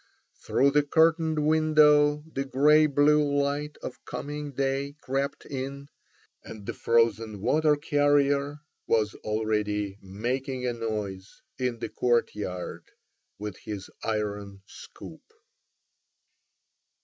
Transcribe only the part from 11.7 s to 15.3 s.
the courtyard with his iron scoop.